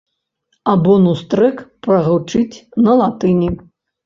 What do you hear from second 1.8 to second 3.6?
прагучыць на латыні.